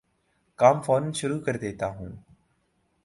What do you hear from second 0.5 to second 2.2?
کام فورا شروع کردیتا ہوں